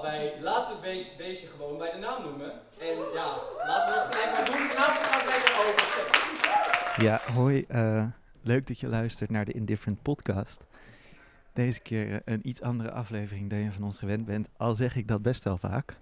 [0.00, 2.50] bij, laten we het beestje, gewoon bij de naam noemen.
[2.78, 4.66] En ja, laten we het gelijk maar doen.
[4.68, 7.02] We gaan lekker over.
[7.02, 7.64] Ja, hoi.
[7.68, 8.06] eh,
[8.42, 10.64] leuk dat je luistert naar de Indifferent podcast.
[11.52, 14.96] Deze keer eh, een iets andere aflevering dan je van ons gewend bent, al zeg
[14.96, 15.96] ik dat best wel vaak.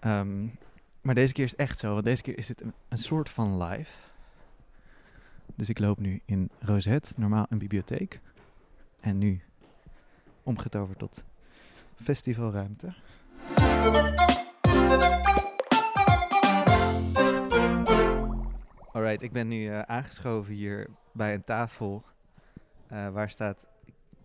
[0.00, 0.46] Ehm,
[1.00, 3.30] maar deze keer is het echt zo, want deze keer is het een, een soort
[3.30, 3.98] van live.
[5.54, 8.20] Dus ik loop nu in Rosette, normaal een bibliotheek.
[9.00, 9.42] En nu
[10.42, 11.24] omgetoverd tot
[12.02, 12.94] festivalruimte.
[18.92, 22.04] Alright, ik ben nu eh, aangeschoven hier bij een tafel
[22.88, 23.66] eh, waar staat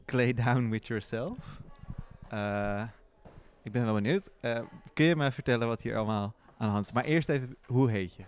[0.06, 1.62] Clay Down With Yourself.
[2.30, 2.84] Eh,
[3.64, 4.30] ik ben wel benieuwd.
[4.94, 6.92] Kun je me vertellen wat hier allemaal aan de hand is?
[6.92, 8.24] Maar eerst even, hoe heet je?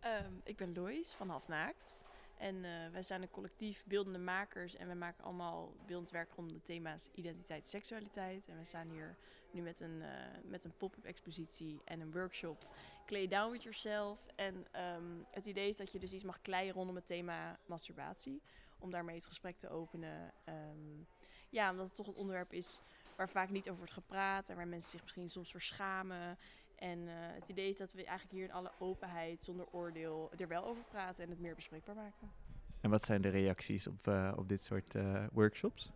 [0.00, 2.04] Ehm, ik ben Lois van Halfnaakt.
[2.40, 4.76] En eh, wij zijn een collectief beeldende makers.
[4.76, 8.48] En wij maken allemaal beeldend werk rond de thema's identiteit en seksualiteit.
[8.48, 9.16] En we staan hier
[9.50, 12.66] nu met een, eh, een pop-up expositie en een workshop.
[13.06, 14.18] Clay Down With Yourself.
[14.36, 18.42] En ehm, het idee is dat je dus iets mag kleien rondom het thema masturbatie.
[18.78, 20.32] Om daarmee het gesprek te openen.
[20.44, 21.04] Ehm,
[21.50, 22.80] ja, omdat het toch een onderwerp is
[23.16, 24.48] waar vaak niet over wordt gepraat.
[24.48, 26.38] En waar mensen zich misschien soms voor schamen.
[26.80, 30.48] En eh, het idee is dat we eigenlijk hier in alle openheid, zonder oordeel, er
[30.48, 32.32] wel over praten en het meer bespreekbaar maken.
[32.80, 35.90] En wat zijn de reacties op, eh, op dit soort eh, workshops?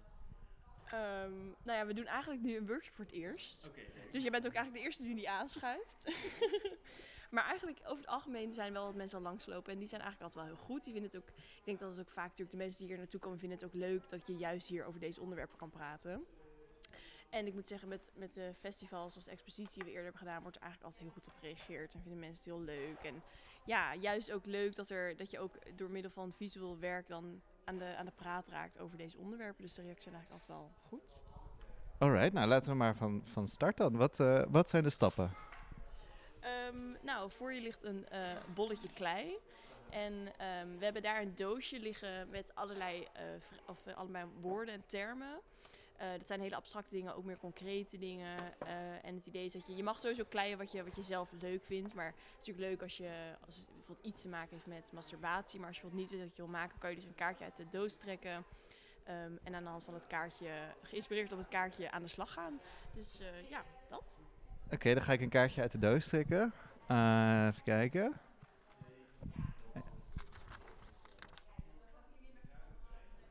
[0.84, 3.70] Ehm, nou ja, we doen eigenlijk nu een workshop voor het eerst.
[4.12, 6.12] Dus jij bent ook eigenlijk de eerste die die aanschuift.
[7.34, 9.72] maar eigenlijk over het algemeen zijn wel wat mensen al langslopen.
[9.72, 10.84] En die zijn eigenlijk altijd wel heel goed.
[10.84, 12.98] Die vinden het ook, ik denk dat het ook vaak natuurlijk de mensen die hier
[12.98, 16.24] naartoe komen, vinden het ook leuk dat je juist hier over deze onderwerpen kan praten.
[17.30, 20.20] En ik moet zeggen, met, met de festivals zoals de expositie die we eerder hebben
[20.20, 21.94] gedaan, wordt er eigenlijk altijd heel goed op gereageerd.
[21.94, 22.98] En vinden mensen het heel leuk.
[23.02, 23.22] En
[23.64, 27.40] ja, juist ook leuk dat, er, dat je ook door middel van visueel werk dan
[27.64, 29.62] aan de, aan de praat raakt over deze onderwerpen.
[29.62, 31.20] Dus de reacties zijn eigenlijk altijd wel goed.
[31.98, 33.96] Alright, nou laten we maar van, van start dan.
[33.96, 35.30] Wat, eh, wat zijn de stappen?
[36.40, 38.20] Ehm, nou, voor je ligt een eh,
[38.54, 39.38] bolletje klei.
[39.90, 43.24] En ehm, we hebben daar een doosje liggen met allerlei, eh,
[43.66, 45.40] of, allemaal woorden en termen.
[45.96, 48.38] Eh, dat zijn hele abstracte dingen, ook meer concrete dingen.
[48.58, 51.02] Eh, en het idee is dat je, je mag sowieso kleien wat je, wat je
[51.02, 51.94] zelf leuk vindt.
[51.94, 54.92] Maar het is natuurlijk leuk als, je, als het bijvoorbeeld iets te maken heeft met
[54.92, 55.58] masturbatie.
[55.58, 57.44] Maar als je bijvoorbeeld niet weet wat je wil maken, kan je dus een kaartje
[57.44, 58.44] uit de doos trekken.
[59.04, 60.48] Ehm, en aan de hand van het kaartje,
[60.82, 62.60] geïnspireerd op het kaartje, aan de slag gaan.
[62.94, 64.18] Dus eh, ja, dat.
[64.70, 66.52] Oké, dan ga ik een kaartje uit de doos trekken.
[66.88, 68.20] Even kijken.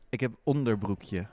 [0.09, 1.28] Ik heb onderbroekje.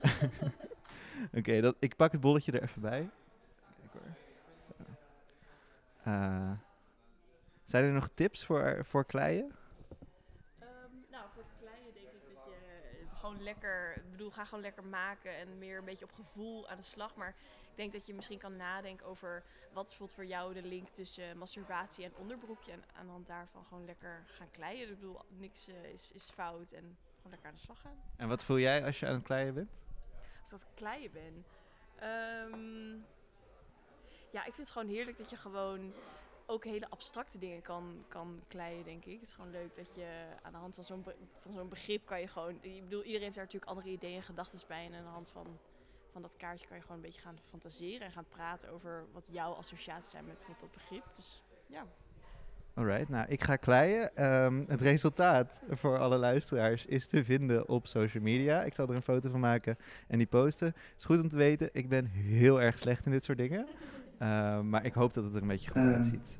[1.38, 3.10] Oké, dat ik pak het bolletje er even bij.
[3.76, 4.16] Kijk hoor.
[6.02, 6.52] Eh,
[7.64, 9.52] zijn er nog tips voor, voor kleien?
[10.58, 10.68] Ehm,
[11.10, 14.62] nou, voor het kleine denk ik dat je eh, gewoon lekker, ik bedoel, ga gewoon
[14.62, 17.14] lekker maken en meer een beetje op gevoel aan de slag.
[17.14, 17.34] Maar
[17.70, 20.88] ik denk dat je misschien kan nadenken over wat is bijvoorbeeld voor jou de link
[20.88, 22.72] tussen masturbatie en onderbroekje.
[22.72, 24.88] En aan de hand daarvan gewoon lekker gaan kleien.
[24.88, 27.96] Ik bedoel, niks eh, is, is fout en gewoon lekker aan de slag gaan.
[28.16, 29.70] En wat voel jij als je aan het kleien bent?
[30.48, 31.44] Dat kleien ben.
[31.96, 32.92] Ehm,
[34.30, 35.92] ja, ik vind het gewoon heerlijk dat je gewoon
[36.46, 39.12] ook hele abstracte dingen kan, kan kleien, denk ik.
[39.12, 41.04] Het is gewoon leuk dat je aan de hand van zo'n
[41.40, 42.58] van zo'n begrip kan je gewoon...
[42.60, 44.86] Ik bedoel, iedereen heeft daar natuurlijk andere ideeën en gedachten bij.
[44.86, 45.58] En aan de hand van,
[46.10, 49.28] van dat kaartje kan je gewoon een beetje gaan fantaseren en gaan praten over wat
[49.30, 51.04] jouw associaties zijn met bijvoorbeeld dat begrip.
[51.14, 51.86] Dus ja.
[52.74, 54.16] Alright, nou ik ga kleien.
[54.16, 58.62] Ehm, het resultaat voor alle luisteraars is te vinden op social media.
[58.62, 59.76] Ik zal er een foto van maken
[60.08, 60.66] en die posten.
[60.66, 63.66] Het is goed om te weten, ik ben heel erg slecht in dit soort dingen.
[64.18, 65.94] Ehm, maar ik hoop dat het er een beetje goed Ehm.
[65.94, 66.38] uitziet.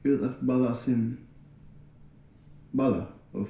[0.00, 1.18] Je wilt echt ballen als in...
[2.70, 3.06] Ballen?
[3.30, 3.48] Of...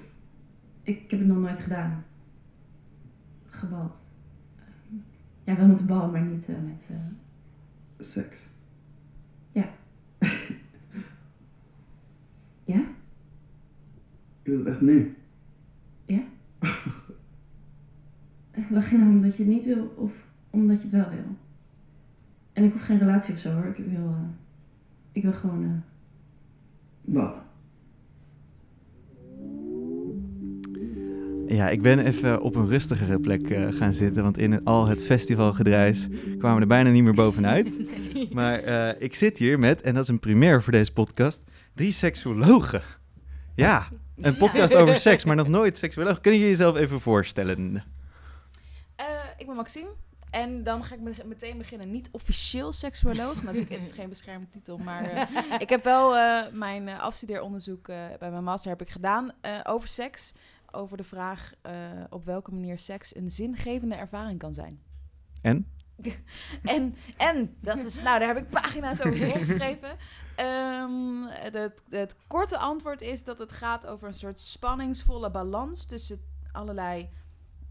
[0.83, 2.05] Ik heb het nog nooit gedaan.
[3.47, 3.99] Gebald.
[4.59, 4.97] Ehm,
[5.45, 6.89] ja, wel met de bal, maar niet eh, met...
[6.91, 6.97] eh,
[7.99, 8.49] Seks?
[12.65, 12.85] Ja?
[14.43, 15.17] Je wilt het echt nu?
[18.71, 21.37] Lach je nou omdat je het niet wil of omdat je het wel wil?
[22.53, 23.75] En ik hoef geen relatie of zo hoor.
[23.77, 24.21] Ik wil, eh,
[25.13, 25.65] ik wil gewoon...
[25.65, 25.71] eh,
[27.05, 27.43] Ballen.
[31.47, 34.89] Ja, ik ben even op een rustigere plek eh, gaan zitten, want in het- al
[34.89, 36.09] het festivalgedruis
[36.39, 37.81] kwamen we er bijna niet meer bovenuit.
[38.33, 41.43] Maar eh, ik zit hier met, en dat is een primeur voor deze podcast,
[41.75, 42.83] drie seksuologen.
[43.55, 46.21] Ja, een podcast over seks, maar nog nooit seksuoloog.
[46.21, 47.85] Kun je jezelf even voorstellen?
[48.97, 49.95] Eh, ik ben Maxime.
[50.31, 51.91] En dan ga ik me- meteen beginnen.
[51.91, 53.43] Niet officieel seksuoloog.
[53.43, 54.79] Natuurlijk, het is geen beschermde titel.
[54.79, 55.23] Maar eh,
[55.59, 57.87] ik heb wel eh, mijn afstudeeronderzoek
[58.19, 59.31] bij mijn master heb ik gedaan
[59.63, 60.33] over seks.
[60.71, 61.53] over de vraag
[62.11, 64.81] op welke manier seks een zingevende ervaring kan zijn.
[65.41, 65.67] En?
[66.63, 69.97] En, en dat is, nou, daar heb ik pagina's over opgeschreven.
[70.37, 76.21] Ehm, het, het korte antwoord is dat het gaat over een soort spanningsvolle balans tussen
[76.53, 77.09] allerlei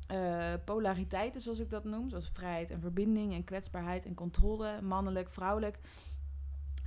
[0.07, 2.09] eh, polariteiten, zoals ik dat noem.
[2.09, 5.79] Zoals vrijheid en verbinding en kwetsbaarheid en controle, mannelijk, vrouwelijk.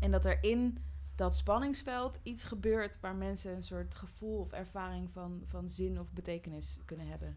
[0.00, 0.78] En dat er in
[1.14, 6.12] dat spanningsveld iets gebeurt waar mensen een soort gevoel of ervaring van, van zin of
[6.12, 7.36] betekenis kunnen hebben.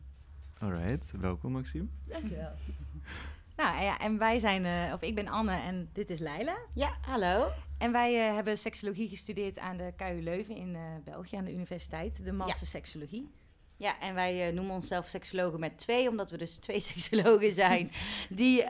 [0.60, 1.88] Alright, welkom Maxime.
[2.08, 2.52] Dankjewel.
[3.58, 6.58] Nou ja, en wij zijn, eh, of ik ben Anne en dit is Leila.
[6.74, 7.50] Ja, hallo.
[7.78, 11.54] En wij eh, hebben seksologie gestudeerd aan de KU Leuven in eh, België, aan de
[11.54, 13.30] universiteit, de master seksologie.
[13.78, 17.92] Ja, en wij noemen onszelf seksologen met twee, omdat we dus twee seksologen zijn.
[18.30, 18.64] die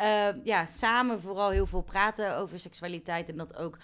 [0.43, 3.77] ja, samen vooral heel veel praten over seksualiteit en dat ook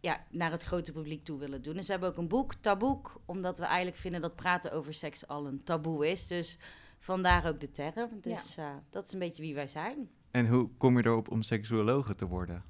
[0.00, 1.74] ja, naar het grote publiek toe willen doen.
[1.74, 5.26] Dus we hebben ook een boek, Taboek, omdat we eigenlijk vinden dat praten over seks
[5.26, 6.26] al een taboe is.
[6.26, 6.58] Dus
[6.98, 8.20] vandaar ook de term.
[8.20, 10.10] Dus eh, dat is een beetje wie wij zijn.
[10.34, 12.62] En hoe kom je erop om seksuologe te worden?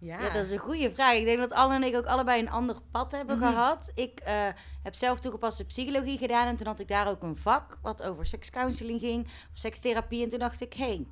[0.00, 1.14] Ja, Ja, dat is een goede vraag.
[1.14, 3.46] Ik denk dat Anne en ik ook allebei een ander pad hebben Mhm.
[3.48, 3.90] gehad.
[3.94, 4.34] Ik eh,
[4.82, 8.26] heb zelf toegepaste psychologie gedaan en toen had ik daar ook een vak wat over
[8.26, 10.22] sekscounseling ging, of sekstherapie.
[10.22, 11.06] En toen dacht ik, hé, hey,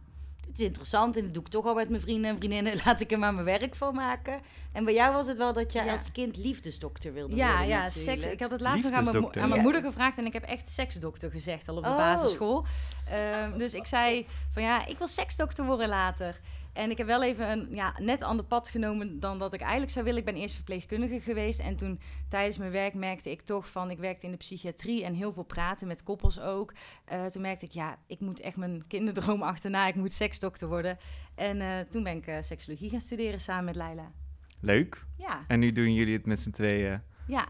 [0.46, 2.74] dit is interessant en dat doe ik toch al met mijn vrienden en vriendinnen.
[2.84, 4.40] Laat ik er maar mijn werk van maken.
[4.72, 5.92] En bij jou was het wel dat jij Ja.
[5.92, 8.22] als kind liefdesdokter wilde ja, worden ja natuurlijk.
[8.22, 8.32] seks.
[8.32, 9.60] Ik had het laatst nog aan mijn, aan Ja.
[9.62, 11.96] moeder gevraagd en ik heb echt seksdokter gezegd al op de Oh.
[11.96, 12.64] basisschool.
[13.12, 16.40] Ehm, dus ik zei van ja, ik wil seksdokter worden later.
[16.72, 19.92] En ik heb wel even een ja, net ander pad genomen dan dat ik eigenlijk
[19.92, 20.20] zou willen.
[20.20, 21.60] Ik ben eerst verpleegkundige geweest.
[21.60, 23.90] En toen tijdens mijn werk merkte ik toch van...
[23.90, 26.72] Ik werkte in de psychiatrie en heel veel praten met koppels ook.
[27.04, 29.86] Eh, toen merkte ik, ja, ik moet echt mijn kinderdroom achterna.
[29.86, 30.98] Ik moet seksdokter worden.
[31.34, 34.12] En eh, toen ben ik eh, seksologie gaan studeren samen met Leila.
[34.60, 35.04] Leuk.
[35.18, 37.00] Ja, En nu doen jullie het met z'n tweeën.
[37.26, 37.46] ja.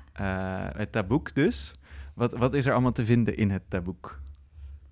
[0.77, 1.73] het taboek dus.
[2.15, 4.22] Wat, wat is er allemaal te vinden in het taboek?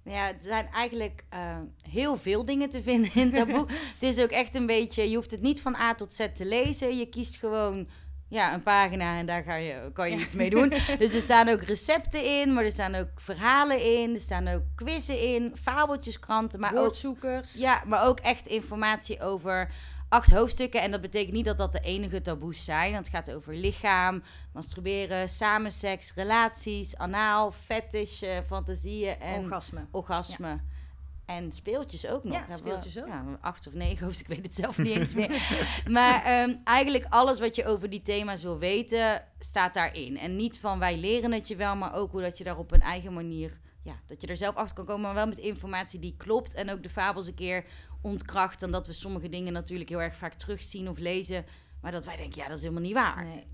[0.05, 1.57] Nou Ja, er zijn eigenlijk eh,
[1.91, 3.71] heel veel dingen te vinden in dat boek.
[3.99, 6.45] het is ook echt een beetje, je hoeft het niet van A tot Z te
[6.45, 6.97] lezen.
[6.99, 7.89] Je kiest gewoon
[8.29, 10.23] ja, een pagina en daar ga je, kan je Ja.
[10.23, 10.69] iets mee doen.
[10.99, 14.15] Dus er staan ook recepten in, maar er staan ook verhalen in.
[14.15, 16.95] Er staan ook quizzen in, fabeltjeskranten, maar ook
[17.55, 19.71] ja, maar ook echt informatie over
[20.11, 20.83] acht hoofdstukken.
[20.83, 22.95] En dat betekent niet dat dat de enige taboes zijn.
[22.95, 24.23] Het gaat over lichaam,
[24.53, 29.87] masturberen, samenseks, relaties, anaal, fetish, fantasieën en Orgasme.
[29.91, 30.61] orgasme.
[31.31, 32.33] En speeltjes ook nog.
[32.49, 33.07] Ja, speeltjes we, ook.
[33.07, 35.43] Ja, acht of negen hoofdstukken, ik weet het zelf niet eens meer.
[35.99, 40.19] Maar ehm, eigenlijk alles wat je over die thema's wil weten, staat daarin.
[40.19, 42.73] En niet van wij leren het je wel, maar ook hoe dat je daar op
[42.73, 43.59] een eigen manier...
[43.83, 46.55] Ja, dat je er zelf achter kan komen, maar wel met informatie die klopt.
[46.55, 47.65] En ook de fabels een keer
[48.01, 48.63] ontkracht.
[48.63, 51.45] En dat we sommige dingen natuurlijk heel erg vaak terugzien of lezen.
[51.81, 53.25] Maar dat wij denken, ja, dat is helemaal niet waar.
[53.25, 53.45] Nee.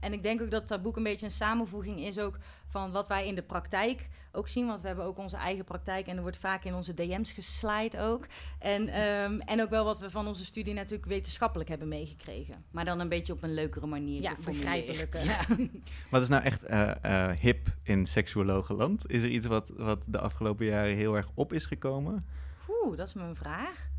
[0.00, 3.08] En ik denk ook dat dat boek een beetje een samenvoeging is ook van wat
[3.08, 4.66] wij in de praktijk ook zien.
[4.66, 8.00] Want we hebben ook onze eigen praktijk en er wordt vaak in onze DM's geslide
[8.00, 8.26] ook.
[8.58, 12.64] En, ehm, en ook wel wat we van onze studie natuurlijk wetenschappelijk hebben meegekregen.
[12.70, 15.24] Maar dan een beetje op een leukere manier Ja, begrijpelijker.
[15.24, 15.40] Ja.
[16.10, 19.10] Wat is nou echt eh, eh, hip in seksuologenland?
[19.10, 22.26] Is er iets wat, wat de afgelopen jaren heel erg op is gekomen?
[22.68, 23.94] Oeh, dat is mijn vraag.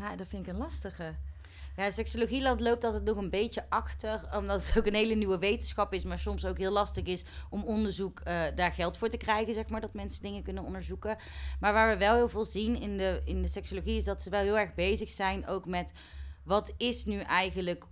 [0.00, 1.14] Nou, dat vind ik een lastige.
[1.76, 5.92] Ja, seksologieland loopt altijd nog een beetje achter, omdat het ook een hele nieuwe wetenschap
[5.92, 9.54] is, maar soms ook heel lastig is om onderzoek eh, daar geld voor te krijgen,
[9.54, 11.16] zeg maar, dat mensen dingen kunnen onderzoeken.
[11.60, 14.30] Maar waar we wel heel veel zien in de, in de seksologie is dat ze
[14.30, 15.92] wel heel erg bezig zijn ook met
[16.44, 17.84] wat is nu eigenlijk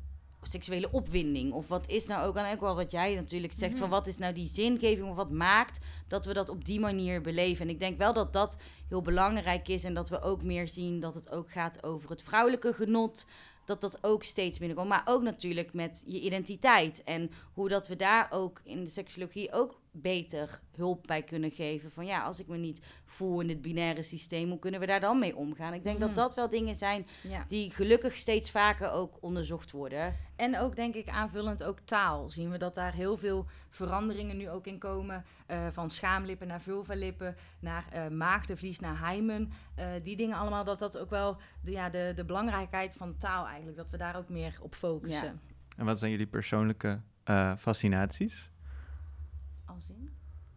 [0.48, 1.52] seksuele opwinding?
[1.52, 4.18] Of wat is nou ook, en ook wel wat jij natuurlijk zegt, van wat is
[4.18, 5.78] nou die zingeving of wat maakt
[6.08, 7.64] dat we dat op die manier beleven?
[7.64, 8.56] En ik denk wel dat dat
[8.88, 12.22] heel belangrijk is en dat we ook meer zien dat het ook gaat over het
[12.22, 13.26] vrouwelijke genot
[13.68, 14.88] dat dat ook steeds minder komt.
[14.88, 17.04] Maar ook natuurlijk met je identiteit.
[17.04, 21.90] En hoe dat we daar ook in de seksologie ook beter hulp bij kunnen geven.
[21.90, 25.00] Van ja, als ik me niet voel in dit binaire systeem, hoe kunnen we daar
[25.00, 25.72] dan mee omgaan?
[25.74, 27.44] Ik denk dat dat wel dingen zijn Ja.
[27.48, 30.14] die gelukkig steeds vaker ook onderzocht worden.
[30.36, 32.28] En ook denk ik aanvullend ook taal.
[32.28, 35.24] Zien we dat daar heel veel veranderingen nu ook in komen.
[35.46, 39.50] eh, van schaamlippen naar vulvalippen, naar eh maagdenvlies, naar hymen.
[39.74, 43.46] Eh, die dingen allemaal, dat dat ook wel de, ja, de, de belangrijkheid van taal
[43.46, 45.40] eigenlijk, dat we daar ook meer op focussen.
[45.76, 48.50] En wat zijn jullie persoonlijke eh, fascinaties?
[49.78, 50.10] Als in?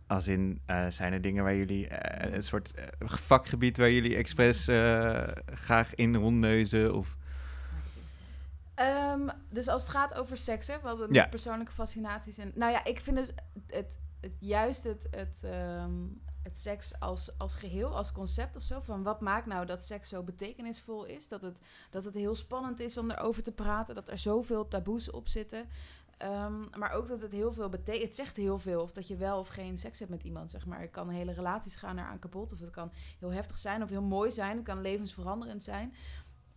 [0.07, 4.15] Als in, eh, zijn er dingen waar jullie, eh, een soort eh, vakgebied waar jullie
[4.15, 6.95] expres eh, graag in rondneuzen?
[6.95, 7.15] Of
[8.75, 11.27] Ehm, dus als het gaat over seks, hè, wat Ja.
[11.27, 12.37] persoonlijke fascinaties.
[12.37, 13.31] En, nou ja, ik vind dus
[13.67, 15.91] het, het, juist het, het, ehm,
[16.43, 18.79] het seks als, als geheel, als concept of zo.
[18.79, 21.27] Van wat maakt nou dat seks zo betekenisvol is?
[21.27, 23.95] Dat het, dat het heel spannend is om erover te praten.
[23.95, 25.65] Dat er zoveel taboes op zitten.
[26.21, 28.03] Ehm, maar ook dat het heel veel betekent.
[28.03, 30.65] Het zegt heel veel of dat je wel of geen seks hebt met iemand, zeg
[30.65, 30.79] maar.
[30.81, 32.53] Het kan hele relaties gaan eraan kapot.
[32.53, 34.55] Of het kan heel heftig zijn of heel mooi zijn.
[34.55, 35.93] Het kan levensveranderend zijn.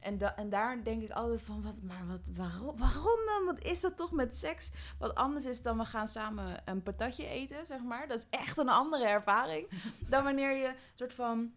[0.01, 3.45] En, da- en daar denk ik altijd van, wat, maar wat, waarom, waarom dan?
[3.45, 4.73] Wat is dat toch met seks?
[4.99, 8.09] Wat anders is dan we gaan samen een patatje eten, zeg maar.
[8.09, 9.69] Dat is echt een andere ervaring
[10.09, 11.53] dan wanneer je soort van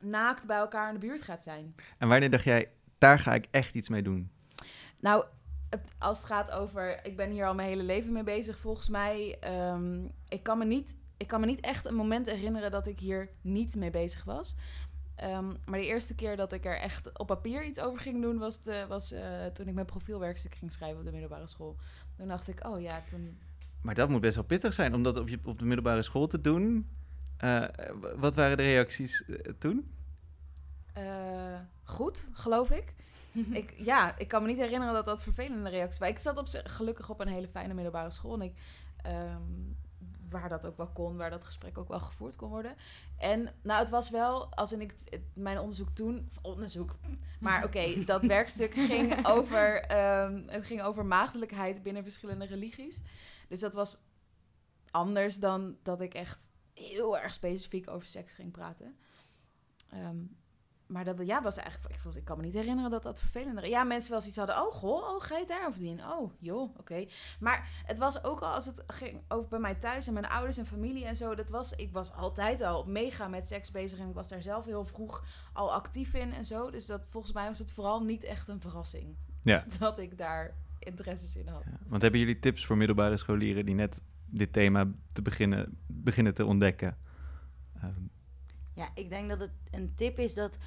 [0.00, 1.74] naakt bij elkaar in de buurt gaat zijn.
[1.98, 4.30] En wanneer dacht jij, daar ga ik echt iets mee doen?
[5.00, 5.24] Nou,
[5.98, 9.36] als het gaat over, ik ben hier al mijn hele leven mee bezig, volgens mij,
[9.40, 13.00] ehm, ik, kan me niet, ik kan me niet echt een moment herinneren dat ik
[13.00, 14.54] hier niet mee bezig was.
[15.14, 18.38] Ehm, maar de eerste keer dat ik er echt op papier iets over ging doen,
[18.38, 21.76] was, de, was eh, toen ik mijn profielwerkstuk ging schrijven op de middelbare school.
[22.16, 23.38] Toen dacht ik, oh ja, toen...
[23.82, 26.26] Maar dat moet best wel pittig zijn om dat op, je, op de middelbare school
[26.26, 26.88] te doen.
[27.36, 27.64] Eh,
[28.16, 29.92] wat waren de reacties eh, toen?
[31.84, 32.94] goed, geloof ik.
[33.60, 33.74] ik.
[33.76, 36.14] Ja, ik kan me niet herinneren dat dat vervelende reacties waren.
[36.14, 38.34] Ik zat op gelukkig op een hele fijne middelbare school.
[38.34, 38.54] En ik,
[39.02, 39.42] ehm,
[40.28, 42.76] waar dat ook wel kon, waar dat gesprek ook wel gevoerd kon worden.
[43.18, 46.96] En nou, het was wel, als in ik mijn onderzoek toen, onderzoek,
[47.40, 53.02] maar oké, dat werkstuk ging over, ehm, het ging over maagdelijkheid binnen verschillende religies.
[53.48, 53.98] Dus dat was
[54.90, 58.96] anders dan dat ik echt heel erg specifiek over seks ging praten.
[59.90, 60.24] Ehm,
[60.88, 63.84] maar dat ja, was eigenlijk, ik, ik kan me niet herinneren dat dat vervelender Ja,
[63.84, 66.00] mensen wel zoiets hadden, oh goh, oh, ga je het daarover doen?
[66.04, 67.06] Oh, joh, oké.
[67.40, 70.56] Maar het was ook al als het ging over bij mij thuis en mijn ouders
[70.58, 71.34] en familie en zo.
[71.34, 74.64] Dat was, ik was altijd al mega met seks bezig en ik was daar zelf
[74.64, 76.70] heel vroeg al actief in en zo.
[76.70, 79.64] Dus dat, volgens mij was het vooral niet echt een verrassing Ja.
[79.78, 81.64] dat ik daar interesses in had.
[81.86, 86.44] Want hebben jullie tips voor middelbare scholieren die net dit thema te beginnen, beginnen te
[86.46, 86.96] ontdekken?
[87.74, 88.02] Ehm,
[88.74, 90.58] Ja, ik denk dat het een tip is dat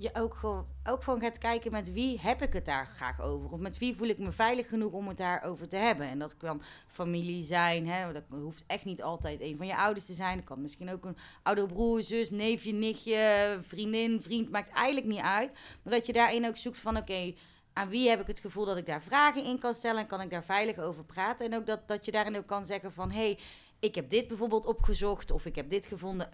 [0.00, 3.50] je ook gewoon, ook gewoon gaat kijken met wie heb ik het daar graag over.
[3.50, 6.06] Of met wie voel ik me veilig genoeg om het daarover te hebben.
[6.06, 7.86] En dat kan familie zijn.
[7.88, 8.12] Hè?
[8.12, 10.44] Dat hoeft echt niet altijd een van je ouders te zijn.
[10.44, 14.50] Kan misschien ook een oudere broer, zus, neefje, nichtje, vriendin, vriend.
[14.50, 15.52] Maakt eigenlijk niet uit.
[15.82, 17.34] Maar dat je daarin ook zoekt van oké,
[17.72, 20.00] aan wie heb ik het gevoel dat ik daar vragen in kan stellen.
[20.00, 21.46] En kan ik daar veilig over praten.
[21.46, 23.38] En ook dat, dat je daarin ook kan zeggen van hé, hey,
[23.78, 25.30] ik heb dit bijvoorbeeld opgezocht.
[25.30, 26.30] Of ik heb dit gevonden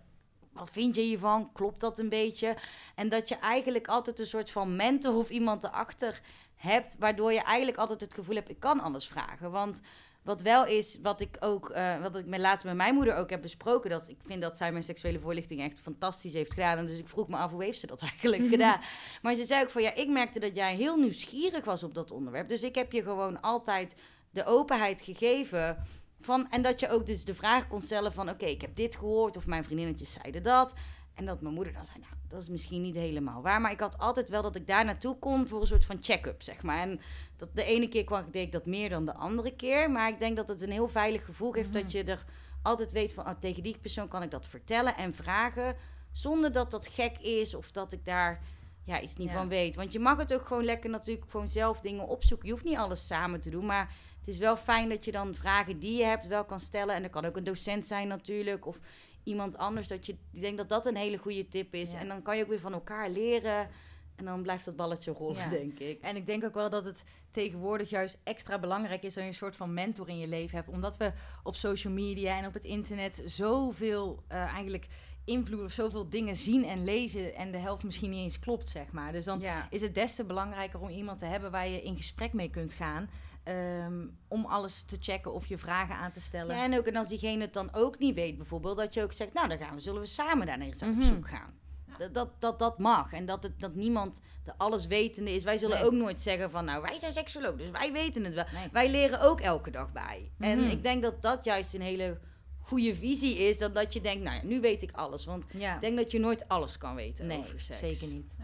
[0.54, 1.52] wat vind je hiervan?
[1.52, 2.56] Klopt dat een beetje?
[2.94, 6.20] En dat je eigenlijk altijd een soort van mentor of iemand erachter
[6.54, 9.50] hebt, waardoor je eigenlijk altijd het gevoel hebt, ik kan alles vragen.
[9.50, 9.80] Want
[10.23, 13.30] wat wel is, wat ik ook, eh, wat ik met laatst met mijn moeder ook
[13.30, 16.78] heb besproken, dat ik vind dat zij mijn seksuele voorlichting echt fantastisch heeft gedaan.
[16.78, 18.80] En dus ik vroeg me af, hoe heeft ze dat eigenlijk gedaan?
[19.23, 22.11] Maar ze zei ook van, ja, ik merkte dat jij heel nieuwsgierig was op dat
[22.11, 22.49] onderwerp.
[22.49, 23.94] Dus ik heb je gewoon altijd
[24.30, 25.84] de openheid gegeven
[26.24, 28.28] van, en dat je ook dus de vraag kon stellen van...
[28.30, 30.74] oké, ik heb dit gehoord of mijn vriendinnetjes zeiden dat.
[31.14, 33.60] En dat mijn moeder dan zei, nou, dat is misschien niet helemaal waar.
[33.60, 36.42] Maar ik had altijd wel dat ik daar naartoe kon voor een soort van check-up,
[36.42, 36.78] zeg maar.
[36.78, 37.00] En
[37.36, 39.90] dat de ene keer kwam, deed ik dat meer dan de andere keer.
[39.90, 42.24] Maar ik denk dat het een heel veilig gevoel geeft dat je er
[42.62, 43.26] altijd weet van...
[43.26, 45.76] Oh, tegen die persoon kan ik dat vertellen en vragen...
[46.12, 48.40] zonder dat dat gek is of dat ik daar
[48.84, 49.34] ja, iets niet Ja.
[49.34, 49.74] van weet.
[49.74, 52.46] Want je mag het ook gewoon lekker natuurlijk gewoon zelf dingen opzoeken.
[52.46, 55.34] Je hoeft niet alles samen te doen, maar het is wel fijn dat je dan
[55.34, 56.94] vragen die je hebt wel kan stellen.
[56.94, 58.78] En dat kan ook een docent zijn natuurlijk, of
[59.22, 59.88] iemand anders.
[59.88, 61.92] Dat je, ik denk dat dat een hele goede tip is.
[61.92, 61.98] Ja.
[61.98, 63.68] En dan kan je ook weer van elkaar leren.
[64.16, 65.48] En dan blijft dat balletje rollen, Ja.
[65.48, 66.00] denk ik.
[66.00, 69.34] En ik denk ook wel dat het tegenwoordig juist extra belangrijk is dat je een
[69.34, 70.68] soort van mentor in je leven hebt.
[70.68, 71.12] Omdat we
[71.42, 74.86] op social media en op het internet zoveel eh, eigenlijk
[75.24, 77.34] invloed of zoveel dingen zien en lezen.
[77.34, 79.12] En de helft misschien niet eens klopt, zeg maar.
[79.12, 79.66] Dus dan Ja.
[79.70, 82.72] is het des te belangrijker om iemand te hebben waar je in gesprek mee kunt
[82.72, 83.08] gaan.
[83.44, 86.56] ehm, om alles te checken of je vragen aan te stellen.
[86.56, 89.12] Ja, en ook en als diegene het dan ook niet weet, bijvoorbeeld, dat je ook
[89.12, 91.02] zegt, nou dan gaan we, zullen we samen daar eens op Mhm.
[91.02, 91.54] zoek gaan.
[91.98, 93.12] Dat, dat, dat, dat mag.
[93.12, 95.44] En dat, het, dat niemand de alleswetende is.
[95.44, 95.86] Wij zullen Nee.
[95.86, 98.44] ook nooit zeggen van, nou wij zijn seksoloog, dus wij weten het wel.
[98.52, 98.68] Nee.
[98.72, 100.30] Wij leren ook elke dag bij.
[100.38, 100.70] En Mhm.
[100.70, 102.18] ik denk dat dat juist een hele
[102.64, 105.25] goede visie is, dan dat je denkt, nou ja, nu weet ik alles.
[105.25, 105.75] Want Ja.
[105.75, 107.78] ik denk dat je nooit alles kan weten nee, over seks.
[107.78, 108.35] zeker niet.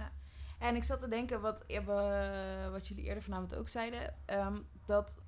[0.59, 5.19] En ik zat te denken, wat, we- wat jullie eerder vanavond ook zeiden, ehm, dat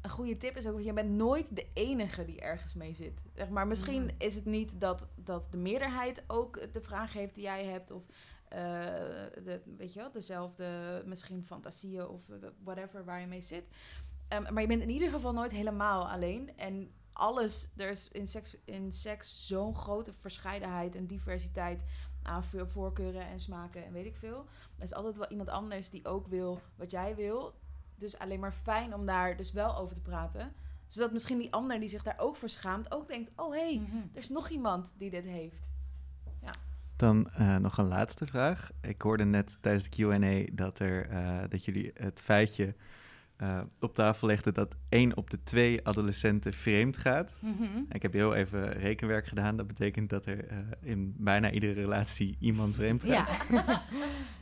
[0.00, 3.22] een goede tip is ook, je bent nooit de enige die ergens mee zit.
[3.34, 4.14] Zeg maar misschien Mhm.
[4.18, 8.02] is het niet dat, dat de meerderheid ook de vraag heeft die jij hebt, of
[8.48, 8.60] eh,
[9.44, 12.28] de, weet je wel, dezelfde misschien fantasieën of
[12.64, 13.64] whatever waar je mee zit.
[14.28, 16.56] Ehm, maar je bent in ieder geval nooit helemaal alleen.
[16.56, 21.84] En alles, er is in seks, in seks zo'n grote verscheidenheid en diversiteit
[22.22, 24.46] aan vo- voorkeuren en smaken en weet ik veel.
[24.76, 27.54] Er is altijd wel iemand anders die ook wil wat jij wil.
[27.96, 30.52] Dus alleen maar fijn om daar dus wel over te praten.
[30.86, 33.78] Zodat misschien die ander die zich daar ook voor schaamt, ook denkt: oh hé, hey,
[33.78, 33.96] Mhm.
[33.96, 35.72] er is nog iemand die dit heeft.
[36.96, 38.70] Dan eh, nog een laatste vraag.
[38.80, 42.74] Ik hoorde net tijdens de Q&A dat, er, eh, dat jullie het feitje
[43.36, 47.34] eh, op tafel legde dat één op de twee adolescenten vreemd gaat.
[47.38, 47.62] Mhm.
[47.88, 49.56] Ik heb heel even rekenwerk gedaan.
[49.56, 53.46] Dat betekent dat er eh, in bijna iedere relatie iemand vreemd gaat.
[53.50, 53.82] Ja.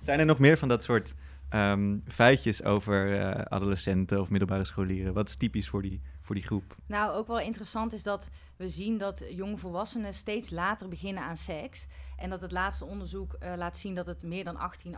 [0.01, 1.15] Zijn er nog meer van dat soort
[1.53, 5.15] ehm, feitjes over eh, adolescenten of middelbare scholieren?
[5.15, 6.77] Wat is typisch voor die, voor die groep?
[6.87, 11.87] Nou, ook wel interessant is dat we zien dat jongvolwassenen steeds later beginnen aan seks.
[12.17, 14.97] En dat het laatste onderzoek eh, laat zien dat het meer dan 18,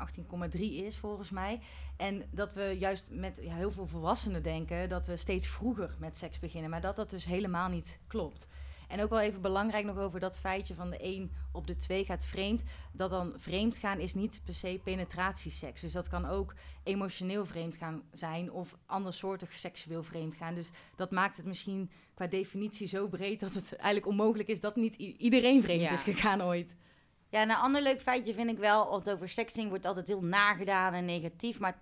[0.54, 1.60] 18,3 is volgens mij.
[1.96, 6.38] En dat we juist met heel veel volwassenen denken dat we steeds vroeger met seks
[6.38, 6.70] beginnen.
[6.70, 8.48] Maar dat dat dus helemaal niet klopt.
[8.88, 12.04] En ook wel even belangrijk nog over dat feitje van de 1 op de 2
[12.04, 12.62] gaat vreemd.
[12.92, 15.80] Dat dan vreemd gaan is niet per se penetratieseks.
[15.80, 20.54] Dus dat kan ook emotioneel vreemd gaan zijn of andersoortig seksueel vreemd gaan.
[20.54, 24.76] Dus dat maakt het misschien qua definitie zo breed dat het eigenlijk onmogelijk is dat
[24.76, 25.92] niet iedereen vreemd Ja.
[25.92, 26.76] is gegaan ooit.
[27.34, 30.22] Ja, en een ander leuk feitje vind ik wel, want over sexting wordt altijd heel
[30.24, 31.58] nagedaan en negatief.
[31.58, 31.78] Maar 80%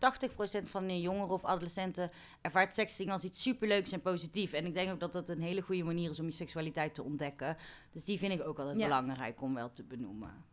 [0.62, 4.52] van de jongeren of adolescenten ervaart sexting als iets superleuks en positief.
[4.52, 7.02] En ik denk ook dat dat een hele goede manier is om je seksualiteit te
[7.02, 7.56] ontdekken.
[7.92, 8.84] Dus die vind ik ook altijd Ja.
[8.84, 10.44] belangrijk om wel te benoemen.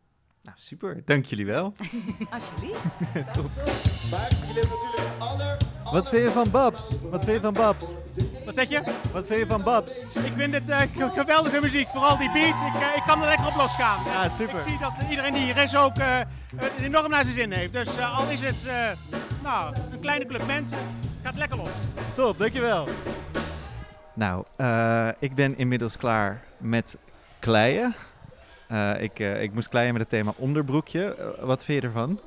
[0.41, 1.01] Nou, super.
[1.06, 1.74] Dank jullie wel.
[2.29, 2.84] Alsjeblieft.
[4.12, 5.58] Maar jullie hebben natuurlijk aller,
[5.91, 6.89] Wat vind je van Babs?
[7.10, 7.86] Wat vind je van Babs?
[8.46, 8.81] Wat zeg je?
[9.12, 9.98] Wat vind je van Babs?
[10.00, 12.48] Ik vind het eh, ge- geweldige muziek, vooral die beat.
[12.75, 14.00] Ik, eh, ik kan er lekker op losgaan.
[14.05, 14.62] Ja, Ik super.
[14.67, 16.17] zie dat iedereen die hier is ook eh,
[16.55, 17.74] het enorm naar zijn zin heeft.
[17.74, 18.74] Dus al is het eh,
[19.43, 20.77] nou, een kleine club mensen,
[21.24, 21.69] gaat lekker los.
[22.15, 22.88] Top, dankjewel.
[24.13, 26.98] Nou, eh, ik ben inmiddels klaar met
[27.39, 27.96] kleien.
[28.67, 31.15] Eh, ik, eh, ik moest kleien met het thema onderbroekje.
[31.41, 32.19] Wat vind je ervan?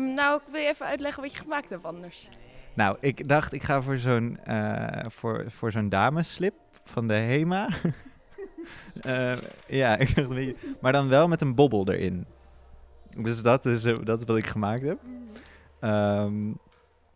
[0.00, 2.28] Ehm, nou, ik wil je even uitleggen wat je gemaakt hebt anders.
[2.74, 6.54] Nou, ik dacht ik ga voor zo'n eh, voor, voor zo'n dameslip
[6.84, 7.68] van de Hema.
[9.00, 12.26] Eh, ja, ik dacht een beetje, maar dan wel met een bobbel erin.
[13.18, 14.98] Dus dat is, eh, dat is wat ik gemaakt heb.
[15.80, 16.52] Ehm,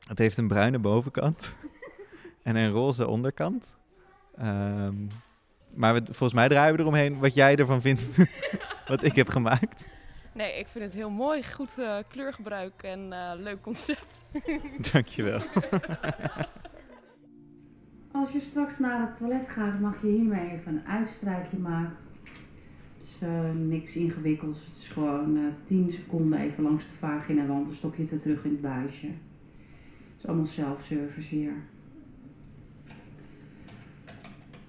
[0.09, 1.53] het heeft een bruine bovenkant
[2.43, 3.77] en een roze onderkant.
[4.37, 4.95] Ehm,
[5.75, 8.03] maar we, volgens mij draaien we eromheen wat jij ervan vindt,
[8.87, 9.87] wat ik heb gemaakt.
[10.35, 11.43] Nee, ik vind het heel mooi.
[11.43, 14.23] Goed eh, kleurgebruik en eh, leuk concept.
[14.93, 15.41] Dankjewel.
[18.13, 21.97] Als je straks naar het toilet gaat, mag je hiermee even een uitstrijkje maken.
[22.99, 24.67] Het is eh, niks ingewikkelds.
[24.67, 27.67] Het is gewoon eh 10 seconden even langs de vagina wand.
[27.67, 29.07] Dan stop je het weer terug in het buisje.
[29.07, 31.55] Het is allemaal self-service hier.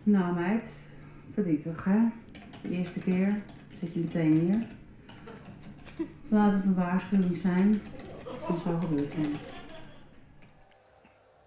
[0.04, 0.90] Nou meid,
[1.34, 2.00] verdrietig hè?
[2.62, 3.42] De eerste keer
[3.80, 4.68] zit je meteen hier.
[6.36, 7.82] Laat het een waarschuwing zijn.
[8.48, 9.36] Het zal gebeurd zijn.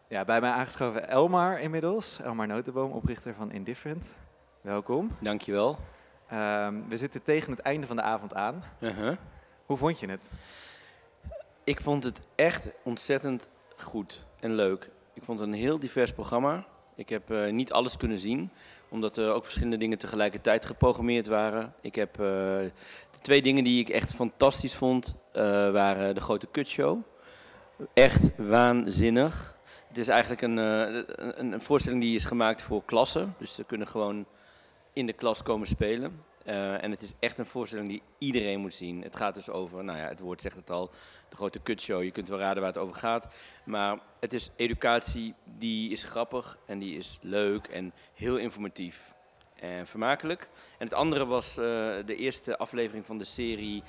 [0.09, 2.21] Ja, bij mij aangeschoven Elmar inmiddels.
[2.21, 4.05] Elmar Notenboom, oprichter van Indifferent.
[4.61, 5.11] Welkom.
[5.21, 5.79] Dankjewel.
[6.29, 8.63] Ehm we zitten tegen het einde van de avond aan.
[8.81, 9.17] Uh-huh.
[9.67, 10.31] Hoe vond je het?
[11.65, 14.91] Ik vond het echt ontzettend goed en leuk.
[15.15, 16.65] Ik vond het een heel divers programma.
[16.95, 18.51] Ik heb eh, niet alles kunnen zien,
[18.89, 21.75] omdat er ook verschillende dingen tegelijkertijd geprogrammeerd waren.
[21.81, 22.61] Ik heb eh,
[23.21, 26.99] twee dingen die ik echt fantastisch vond, eh, waren de grote kutshow.
[27.95, 29.57] Echt waanzinnig.
[29.89, 33.35] Het is eigenlijk een, eh, een, een voorstelling die is gemaakt voor klassen.
[33.39, 34.27] Dus ze kunnen gewoon
[34.93, 36.23] in de klas komen spelen.
[36.45, 39.03] Eh, en het is echt een voorstelling die iedereen moet zien.
[39.03, 40.91] Het gaat dus over, nou ja, het woord zegt het al,
[41.29, 42.03] de grote kutshow.
[42.03, 43.29] Je kunt wel raden waar het over gaat.
[43.65, 49.13] Maar het is educatie die is grappig en die is leuk en heel informatief
[49.61, 50.49] en vermakelijk.
[50.79, 51.65] En het andere was eh,
[52.05, 53.83] de eerste aflevering van de serie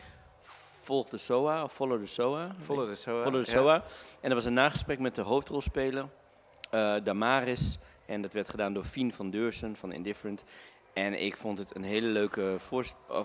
[0.82, 2.56] Volg de SOA of Follow the SOA.
[2.62, 3.58] Follow the SOA, Follow the ja.
[3.58, 3.74] SOA.
[4.22, 6.06] En dat was een nagesprek met de hoofdrolspeler,
[6.70, 7.78] eh, Damaris.
[8.06, 10.44] En dat werd gedaan door Fien van Deursen van Indifferent.
[10.94, 12.58] En ik vond het een hele leuke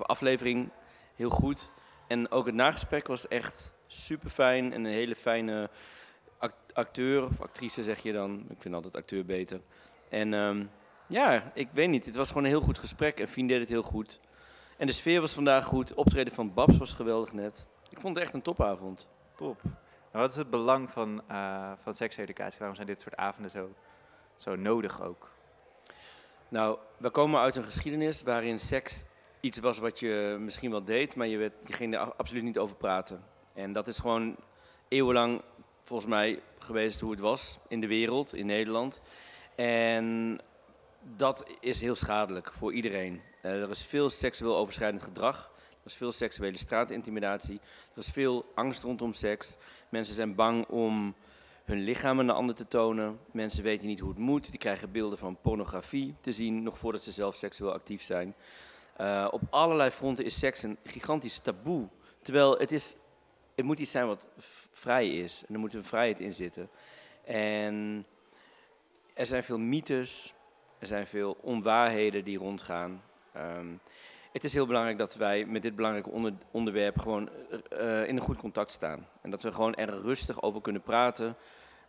[0.02, 0.68] aflevering.
[1.14, 1.68] Heel goed.
[2.08, 4.72] En ook het nagesprek was echt super fijn.
[4.72, 5.70] En een hele fijne
[6.38, 8.46] act- acteur of actrice zeg je dan.
[8.48, 9.60] Ik vind altijd acteur beter.
[10.08, 10.64] En ehm,
[11.06, 12.04] ja, ik weet niet.
[12.04, 13.20] Het was gewoon een heel goed gesprek.
[13.20, 14.20] En Fien deed het heel goed.
[14.76, 15.94] En de sfeer was vandaag goed.
[15.94, 17.66] Optreden van Babs was geweldig net.
[17.90, 19.08] Ik vond het echt een topavond.
[19.36, 19.60] Top.
[20.12, 22.58] Wat is het belang van, eh, van sekseducatie?
[22.58, 23.70] Waarom zijn dit soort avonden zo,
[24.36, 25.30] zo nodig ook?
[26.48, 29.04] Nou, we komen uit een geschiedenis waarin seks
[29.40, 32.58] iets was wat je misschien wel deed, maar je, werd, je ging er absoluut niet
[32.58, 33.24] over praten.
[33.54, 34.36] En dat is gewoon
[34.88, 35.42] eeuwenlang
[35.82, 39.00] volgens mij geweest hoe het was in de wereld, in Nederland.
[39.54, 40.38] En
[41.16, 43.22] dat is heel schadelijk voor iedereen.
[43.40, 45.52] Eh, er is veel seksueel overschrijdend gedrag.
[45.68, 47.60] Er is veel seksuele straatintimidatie.
[47.92, 49.56] Er is veel angst rondom seks.
[49.88, 51.14] Mensen zijn bang om
[51.64, 53.18] hun lichaam aan de ander te tonen.
[53.32, 54.50] Mensen weten niet hoe het moet.
[54.50, 58.34] Die krijgen beelden van pornografie te zien, nog voordat ze zelf seksueel actief zijn.
[58.96, 61.88] Eh, op allerlei fronten is seks een gigantisch taboe.
[62.22, 62.96] Terwijl het is
[63.54, 64.26] het moet iets zijn wat
[64.72, 65.42] vrij is.
[65.48, 66.68] En er moet een vrijheid in zitten.
[67.24, 68.06] En
[69.14, 70.34] er zijn veel mythes,
[70.84, 73.02] er zijn veel onwaarheden die rondgaan.
[73.32, 73.66] Ehm,
[74.32, 77.28] het is heel belangrijk dat wij met dit belangrijke onder- onderwerp gewoon
[77.70, 79.06] eh, in een goed contact staan.
[79.20, 81.36] En dat we gewoon er rustig over kunnen praten,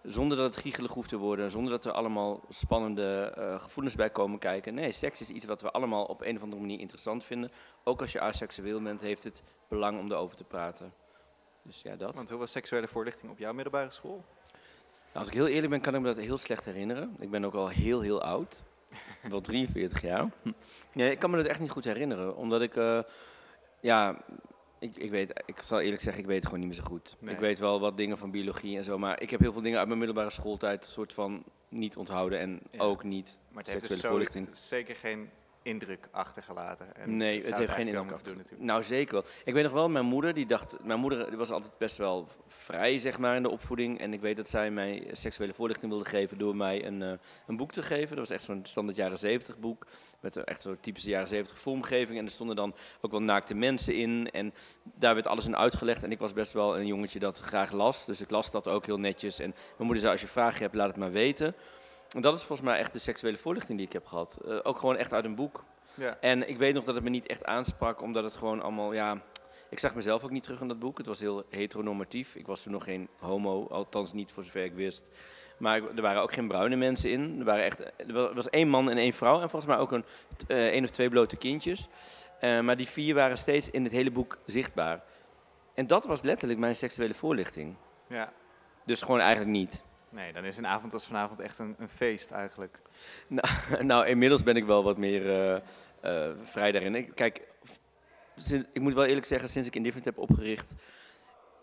[0.03, 4.09] zonder dat het giechelig hoeft te worden, zonder dat er allemaal spannende eh, gevoelens bij
[4.09, 4.73] komen kijken.
[4.73, 7.51] Nee, seks is iets wat we allemaal op een of andere manier interessant vinden.
[7.83, 10.93] Ook als je aseksueel bent, heeft het belang om erover te praten.
[11.61, 12.15] Dus ja, dat.
[12.15, 14.23] Want hoe was seksuele voorlichting op jouw middelbare school?
[15.15, 17.15] Nou, als ik heel eerlijk ben, kan ik me dat heel slecht herinneren.
[17.19, 18.63] Ik ben ook al heel, heel oud.
[19.29, 20.29] Wel 43 jaar.
[20.93, 22.35] Nee, ik kan me dat echt niet goed herinneren.
[22.35, 22.99] Omdat ik, eh,
[23.79, 24.17] ja,
[24.79, 27.15] ik, ik weet, ik zal eerlijk zeggen, ik weet het gewoon niet meer zo goed.
[27.19, 27.33] Nee.
[27.33, 29.77] Ik weet wel wat dingen van biologie en zo, maar ik heb heel veel dingen
[29.77, 32.79] uit mijn middelbare schooltijd soort van niet onthouden en Ja.
[32.79, 34.49] ook niet Maar het heeft dus zo voorlichting.
[34.53, 35.29] zeker geen
[35.65, 36.95] indruk achtergelaten.
[36.95, 38.67] En nee, het, heeft geen indruk moeten doen doen natuurlijk.
[38.67, 39.23] Nou, zeker wel.
[39.43, 42.99] Ik weet nog wel, mijn moeder, die dacht, mijn moeder was altijd best wel vrij,
[42.99, 43.99] zeg maar, in de opvoeding.
[43.99, 47.11] En ik weet dat zij mij seksuele voorlichting wilde geven door mij een, eh,
[47.47, 48.09] een boek te geven.
[48.09, 49.85] Dat was echt zo'n standaard jaren 70 boek,
[50.19, 52.19] met echt zo'n typische jaren 70 vormgeving.
[52.19, 54.29] En er stonden dan ook wel naakte mensen in.
[54.31, 56.03] En daar werd alles in uitgelegd.
[56.03, 58.85] En ik was best wel een jongetje dat graag las, dus ik las dat ook
[58.85, 59.39] heel netjes.
[59.39, 61.55] En mijn moeder zei, als je vragen hebt, laat het maar weten.
[62.09, 64.37] En dat is volgens mij echt de seksuele voorlichting die ik heb gehad.
[64.47, 65.63] Eh, ook gewoon echt uit een boek.
[65.93, 66.17] Ja.
[66.21, 69.21] En ik weet nog dat het me niet echt aansprak, omdat het gewoon allemaal, ja...
[69.69, 70.97] Ik zag mezelf ook niet terug in dat boek.
[70.97, 72.35] Het was heel heteronormatief.
[72.35, 75.09] Ik was toen nog geen homo, althans niet voor zover ik wist.
[75.57, 77.35] Maar er waren ook geen bruine mensen in.
[77.39, 79.41] Er, waren echt, er wa- was één man en één vrouw.
[79.41, 80.05] En volgens mij ook een,
[80.47, 81.87] eh, één of twee blote kindjes.
[82.39, 85.03] Eh, maar die vier waren steeds in het hele boek zichtbaar.
[85.73, 87.75] En dat was letterlijk mijn seksuele voorlichting.
[88.07, 88.33] Ja.
[88.85, 89.83] Dus gewoon eigenlijk niet.
[90.09, 92.79] Nee, dan is een avond als vanavond echt een, een feest eigenlijk.
[93.27, 95.55] Nou, nou, inmiddels ben ik wel wat meer eh,
[96.01, 97.13] eh, vrij daarin.
[97.13, 97.41] Kijk,
[98.35, 100.73] sinds, ik moet wel eerlijk zeggen, sinds ik Indifferent heb opgericht,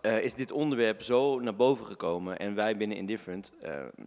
[0.00, 2.38] eh, is dit onderwerp zo naar boven gekomen.
[2.38, 3.52] En wij binnen Indifferent,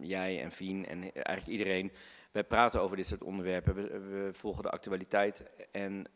[0.00, 1.92] jij en Fien en eigenlijk iedereen,
[2.32, 3.74] wij praten over dit soort onderwerpen.
[3.74, 6.06] We, we volgen de actualiteit en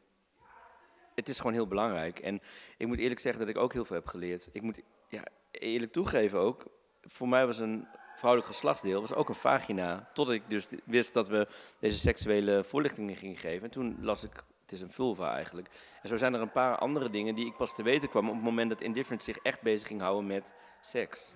[1.15, 2.19] het is gewoon heel belangrijk.
[2.19, 2.41] En
[2.77, 4.49] ik moet eerlijk zeggen dat ik ook heel veel heb geleerd.
[4.53, 6.67] Ik moet ja, eerlijk toegeven ook,
[7.03, 7.87] voor mij was een
[8.21, 10.09] vrouwelijk geslachtsdeel was ook een vagina.
[10.15, 11.49] Totdat ik dus wist dat we
[11.81, 13.65] deze seksuele voorlichtingen gingen geven.
[13.65, 15.69] En toen las ik, het is een vulva eigenlijk.
[16.03, 18.35] En zo zijn er een paar andere dingen die ik pas te weten kwam op
[18.35, 21.33] het moment dat Indifferent zich echt bezig ging houden met seks.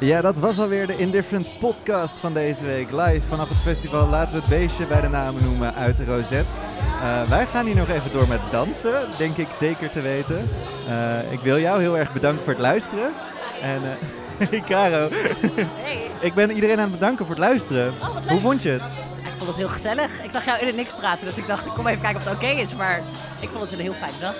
[0.00, 2.90] Ja, dat was alweer de Indifferent podcast van deze week.
[2.90, 6.54] Live vanaf het festival Laten we het beestje bij de namen noemen uit de Rosette.
[7.00, 10.48] Eh, wij gaan hier nog even door met dansen, denk ik zeker te weten.
[10.88, 13.29] Eh, ik wil jou heel erg bedanken voor het luisteren.
[13.62, 13.80] En
[14.50, 15.08] hey Caro,
[16.20, 17.94] ik ben iedereen aan het bedanken voor het luisteren.
[18.28, 18.82] Hoe vond je het?
[19.24, 20.24] Ik vond het heel gezellig.
[20.24, 22.28] Ik zag jou in het niks praten, dus ik dacht ik kom even kijken of
[22.28, 22.74] het oké is.
[22.74, 23.02] Maar
[23.40, 24.34] ik vond het een heel fijne dag.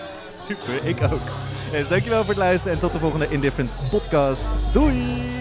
[0.46, 1.28] Super, ik ook.
[1.70, 4.42] Dus dankjewel voor het luisteren en tot de volgende Indifferent podcast.
[4.72, 5.39] Doei!